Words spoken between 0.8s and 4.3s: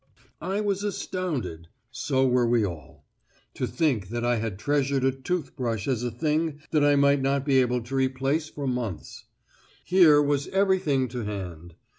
astounded; so were we all. To think that